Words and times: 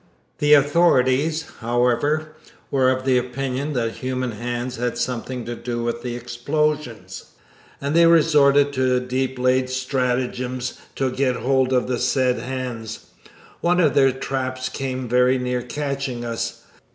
The 0.39 0.55
authorities, 0.55 1.45
however, 1.59 2.29
were 2.71 2.89
of 2.89 3.05
the 3.05 3.19
opinion 3.19 3.73
that 3.73 3.97
human 3.97 4.31
hands 4.31 4.77
had 4.77 4.97
something 4.97 5.45
to 5.45 5.55
do 5.55 5.83
with 5.83 6.01
the 6.01 6.15
explosions, 6.15 7.25
and 7.79 7.95
they 7.95 8.07
resorted 8.07 8.73
to 8.73 8.99
deep 8.99 9.37
laid 9.37 9.69
stratagems 9.69 10.79
to 10.95 11.11
get 11.11 11.35
hold 11.35 11.71
of 11.71 11.87
the 11.87 11.99
said 11.99 12.39
hands. 12.39 13.11
One 13.59 13.79
of 13.79 13.93
their 13.93 14.11
traps 14.11 14.69
came 14.69 15.07
very 15.07 15.37
near 15.37 15.61
catching 15.61 16.25
us. 16.25 16.63